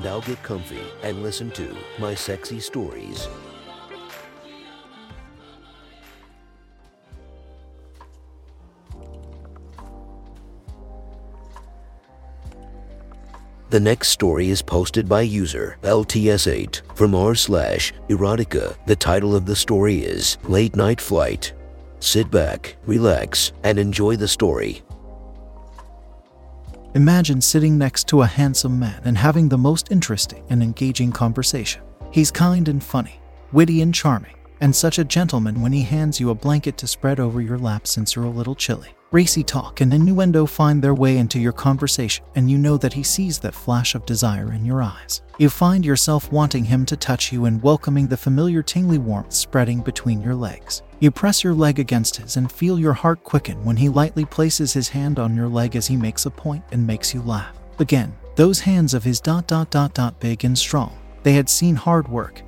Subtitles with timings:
[0.00, 3.28] Now get comfy and listen to my sexy stories.
[13.70, 18.76] The next story is posted by user LTS8 from r slash erotica.
[18.86, 21.54] The title of the story is Late Night Flight.
[21.98, 24.82] Sit back, relax, and enjoy the story.
[26.94, 31.80] Imagine sitting next to a handsome man and having the most interesting and engaging conversation.
[32.10, 33.18] He's kind and funny,
[33.50, 37.18] witty and charming, and such a gentleman when he hands you a blanket to spread
[37.18, 38.94] over your lap since you're a little chilly.
[39.12, 43.02] Racy talk and innuendo find their way into your conversation, and you know that he
[43.02, 45.20] sees that flash of desire in your eyes.
[45.36, 49.82] You find yourself wanting him to touch you and welcoming the familiar tingly warmth spreading
[49.82, 50.80] between your legs.
[50.98, 54.72] You press your leg against his and feel your heart quicken when he lightly places
[54.72, 57.54] his hand on your leg as he makes a point and makes you laugh.
[57.80, 60.96] Again, those hands of his dot dot dot dot big and strong.
[61.22, 62.40] They had seen hard work,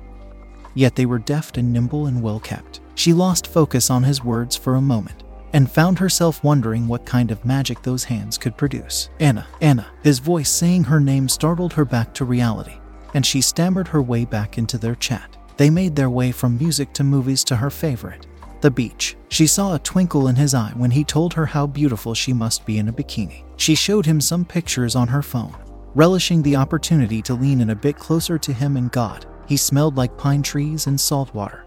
[0.73, 2.81] yet they were deft and nimble and well kept.
[2.95, 5.24] She lost focus on his words for a moment
[5.55, 9.09] and found herself wondering what kind of magic those hands could produce.
[9.21, 12.75] Anna, Anna, his voice saying her name startled her back to reality,
[13.13, 15.37] and she stammered her way back into their chat.
[15.55, 18.27] They made their way from music to movies to her favorite,
[18.59, 19.15] the beach.
[19.29, 22.65] She saw a twinkle in his eye when he told her how beautiful she must
[22.65, 23.45] be in a bikini.
[23.55, 25.55] She showed him some pictures on her phone,
[25.93, 29.25] relishing the opportunity to lean in a bit closer to him and God.
[29.47, 31.65] He smelled like pine trees and salt water.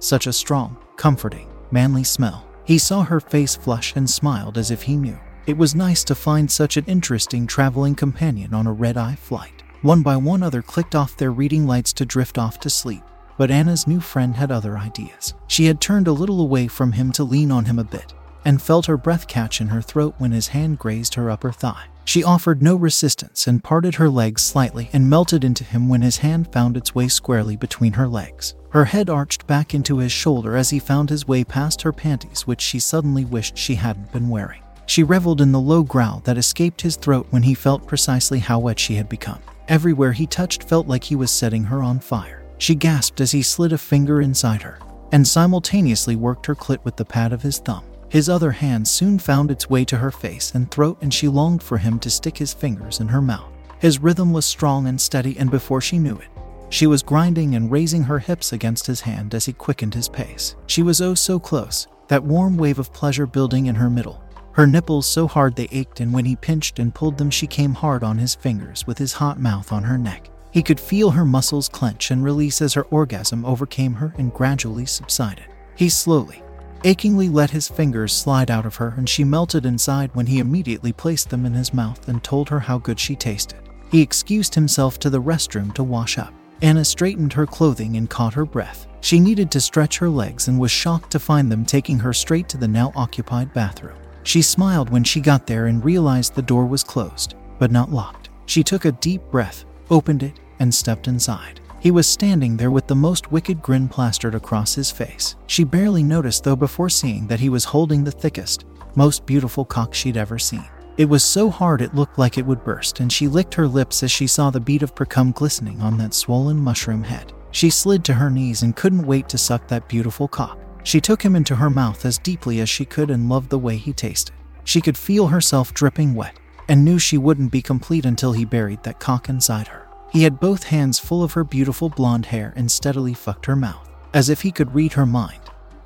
[0.00, 2.45] Such a strong, comforting, manly smell.
[2.66, 5.18] He saw her face flush and smiled as if he knew.
[5.46, 9.62] It was nice to find such an interesting traveling companion on a red eye flight.
[9.82, 13.04] One by one, other clicked off their reading lights to drift off to sleep.
[13.38, 15.34] But Anna's new friend had other ideas.
[15.46, 18.12] She had turned a little away from him to lean on him a bit,
[18.44, 21.84] and felt her breath catch in her throat when his hand grazed her upper thigh.
[22.06, 26.18] She offered no resistance and parted her legs slightly and melted into him when his
[26.18, 28.54] hand found its way squarely between her legs.
[28.70, 32.46] Her head arched back into his shoulder as he found his way past her panties,
[32.46, 34.62] which she suddenly wished she hadn't been wearing.
[34.86, 38.60] She reveled in the low growl that escaped his throat when he felt precisely how
[38.60, 39.40] wet she had become.
[39.66, 42.44] Everywhere he touched felt like he was setting her on fire.
[42.58, 44.78] She gasped as he slid a finger inside her
[45.12, 47.84] and simultaneously worked her clit with the pad of his thumb.
[48.08, 51.62] His other hand soon found its way to her face and throat, and she longed
[51.62, 53.50] for him to stick his fingers in her mouth.
[53.78, 56.28] His rhythm was strong and steady, and before she knew it,
[56.68, 60.56] she was grinding and raising her hips against his hand as he quickened his pace.
[60.66, 64.22] She was oh so close, that warm wave of pleasure building in her middle.
[64.52, 67.74] Her nipples so hard they ached, and when he pinched and pulled them, she came
[67.74, 70.30] hard on his fingers with his hot mouth on her neck.
[70.50, 74.86] He could feel her muscles clench and release as her orgasm overcame her and gradually
[74.86, 75.44] subsided.
[75.74, 76.42] He slowly,
[76.86, 80.92] achingly let his fingers slide out of her, and she melted inside when he immediately
[80.92, 83.58] placed them in his mouth and told her how good she tasted.
[83.90, 86.32] He excused himself to the restroom to wash up.
[86.62, 88.86] Anna straightened her clothing and caught her breath.
[89.00, 92.48] She needed to stretch her legs and was shocked to find them taking her straight
[92.50, 93.96] to the now occupied bathroom.
[94.22, 98.30] She smiled when she got there and realized the door was closed, but not locked.
[98.46, 101.60] She took a deep breath, opened it, and stepped inside.
[101.80, 105.36] He was standing there with the most wicked grin plastered across his face.
[105.46, 108.64] She barely noticed, though, before seeing that he was holding the thickest,
[108.94, 110.64] most beautiful cock she'd ever seen.
[110.96, 114.02] It was so hard it looked like it would burst, and she licked her lips
[114.02, 117.34] as she saw the bead of precum glistening on that swollen mushroom head.
[117.50, 120.58] She slid to her knees and couldn't wait to suck that beautiful cock.
[120.84, 123.76] She took him into her mouth as deeply as she could and loved the way
[123.76, 124.34] he tasted.
[124.64, 126.38] She could feel herself dripping wet
[126.68, 129.85] and knew she wouldn't be complete until he buried that cock inside her.
[130.16, 133.86] He had both hands full of her beautiful blonde hair and steadily fucked her mouth,
[134.14, 135.42] as if he could read her mind.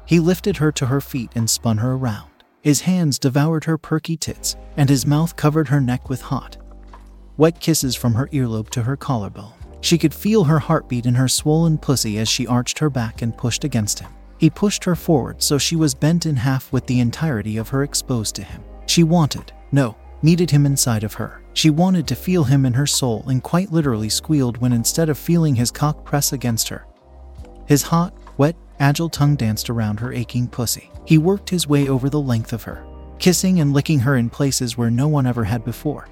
[0.07, 2.31] He lifted her to her feet and spun her around.
[2.61, 6.59] His hands devoured her perky tits, and his mouth covered her neck with hot,
[7.39, 9.55] wet kisses from her earlobe to her collarbone.
[9.81, 13.37] She could feel her heartbeat in her swollen pussy as she arched her back and
[13.37, 14.13] pushed against him.
[14.39, 17.83] He pushed her forward so she was bent in half with the entirety of her
[17.83, 18.63] exposed to him.
[18.87, 21.43] She wanted, no, needed him inside of her.
[21.53, 25.19] She wanted to feel him in her soul and quite literally squealed when instead of
[25.19, 26.87] feeling his cock press against her,
[27.67, 30.91] his hot, wet, agile tongue danced around her aching pussy.
[31.05, 32.85] He worked his way over the length of her,
[33.19, 36.09] kissing and licking her in places where no one ever had before.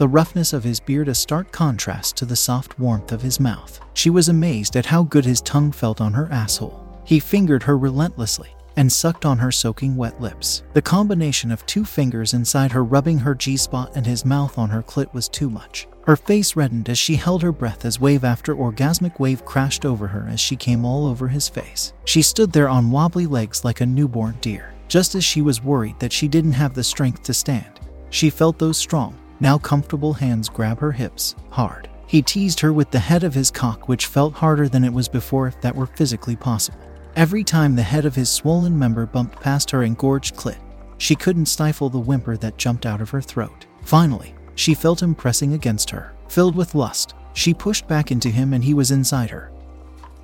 [0.00, 3.78] the roughness of his beard a stark contrast to the soft warmth of his mouth.
[3.92, 7.02] She was amazed at how good his tongue felt on her asshole.
[7.04, 8.48] He fingered her relentlessly
[8.80, 10.62] and sucked on her soaking wet lips.
[10.72, 14.70] The combination of two fingers inside her rubbing her G spot and his mouth on
[14.70, 15.86] her clit was too much.
[16.06, 20.06] Her face reddened as she held her breath as wave after orgasmic wave crashed over
[20.06, 21.92] her as she came all over his face.
[22.06, 26.00] She stood there on wobbly legs like a newborn deer, just as she was worried
[26.00, 27.80] that she didn't have the strength to stand.
[28.08, 31.90] She felt those strong, now comfortable hands grab her hips, hard.
[32.06, 35.06] He teased her with the head of his cock, which felt harder than it was
[35.06, 36.89] before if that were physically possible.
[37.16, 40.58] Every time the head of his swollen member bumped past her engorged clit,
[40.98, 43.66] she couldn't stifle the whimper that jumped out of her throat.
[43.82, 46.12] Finally, she felt him pressing against her.
[46.28, 49.50] Filled with lust, she pushed back into him and he was inside her,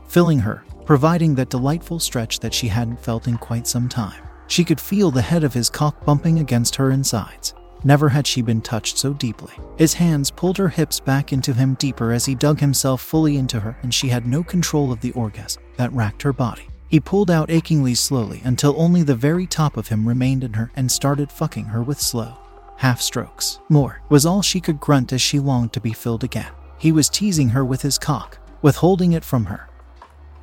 [0.06, 4.22] filling her, providing that delightful stretch that she hadn't felt in quite some time.
[4.46, 7.54] She could feel the head of his cock bumping against her insides.
[7.82, 9.52] Never had she been touched so deeply.
[9.76, 13.60] His hands pulled her hips back into him deeper as he dug himself fully into
[13.60, 16.68] her, and she had no control of the orgasm that racked her body.
[16.88, 20.70] He pulled out achingly slowly until only the very top of him remained in her
[20.76, 22.38] and started fucking her with slow,
[22.76, 23.58] half strokes.
[23.68, 26.52] More was all she could grunt as she longed to be filled again.
[26.78, 29.68] He was teasing her with his cock, withholding it from her,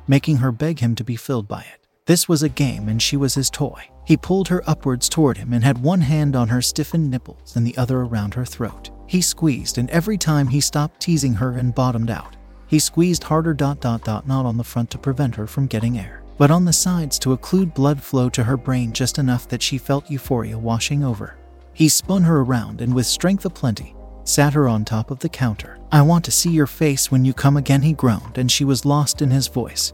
[0.06, 1.86] making her beg him to be filled by it.
[2.06, 3.88] This was a game and she was his toy.
[4.04, 7.66] He pulled her upwards toward him and had one hand on her stiffened nipples and
[7.66, 8.90] the other around her throat.
[9.06, 12.36] He squeezed, and every time he stopped teasing her and bottomed out,
[12.66, 13.54] he squeezed harder.
[13.54, 14.26] Dot dot dot.
[14.26, 17.36] Not on the front to prevent her from getting air, but on the sides to
[17.36, 21.36] occlude blood flow to her brain just enough that she felt euphoria washing over.
[21.72, 23.94] He spun her around and, with strength aplenty,
[24.24, 25.78] sat her on top of the counter.
[25.92, 28.84] I want to see your face when you come again, he groaned, and she was
[28.84, 29.92] lost in his voice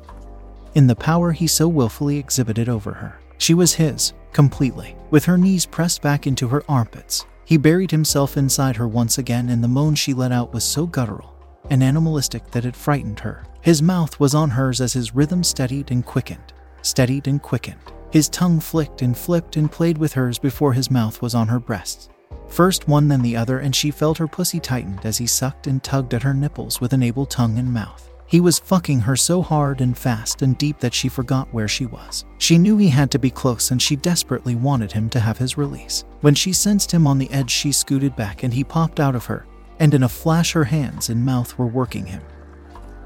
[0.75, 3.19] in the power he so willfully exhibited over her.
[3.39, 4.97] She was his, completely.
[5.11, 9.49] With her knees pressed back into her armpits, he buried himself inside her once again,
[9.49, 11.35] and the moan she let out was so guttural
[11.71, 13.45] and animalistic that it frightened her.
[13.63, 16.53] His mouth was on hers as his rhythm steadied and quickened,
[16.83, 17.93] steadied and quickened.
[18.11, 21.61] His tongue flicked and flipped and played with hers before his mouth was on her
[21.61, 22.09] breasts.
[22.49, 25.83] First one, then the other, and she felt her pussy tightened as he sucked and
[25.83, 28.11] tugged at her nipples with an able tongue and mouth.
[28.27, 31.87] He was fucking her so hard and fast and deep that she forgot where she
[31.87, 32.25] was.
[32.39, 35.59] She knew he had to be close and she desperately wanted him to have his
[35.59, 36.05] release.
[36.21, 39.27] When she sensed him on the edge, she scooted back and he popped out of
[39.27, 39.47] her,
[39.81, 42.23] and in a flash, her hands and mouth were working him,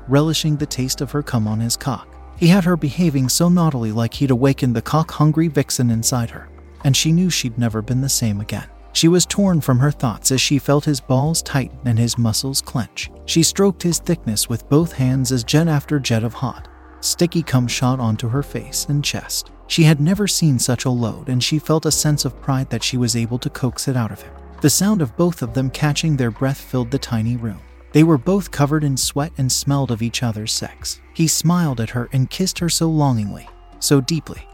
[0.09, 2.09] relishing the taste of her cum on his cock.
[2.37, 6.49] He had her behaving so naughtily like he'd awakened the cock hungry vixen inside her,
[6.83, 8.69] and she knew she'd never been the same again.
[8.93, 12.61] She was torn from her thoughts as she felt his balls tighten and his muscles
[12.61, 13.11] clench.
[13.27, 16.69] She stroked his thickness with both hands as jet after jet of hot,
[17.01, 19.51] sticky cum shot onto her face and chest.
[19.67, 22.83] She had never seen such a load, and she felt a sense of pride that
[22.83, 24.33] she was able to coax it out of him.
[24.65, 27.61] The sound of both of them catching their breath filled the tiny room.
[27.93, 31.03] They were both covered in sweat and smelled of each other's sex.
[31.13, 33.47] He smiled at her and kissed her so longingly,
[33.79, 34.49] so deeply.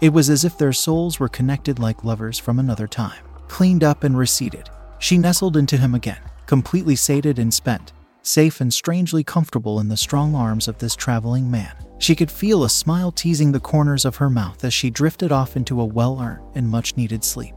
[0.00, 4.04] It was as if their souls were connected like lovers from another time cleaned up
[4.04, 4.70] and receded.
[5.00, 7.92] She nestled into him again, completely sated and spent,
[8.22, 11.74] safe and strangely comfortable in the strong arms of this traveling man.
[11.98, 15.56] She could feel a smile teasing the corners of her mouth as she drifted off
[15.56, 17.56] into a well earned and much needed sleep.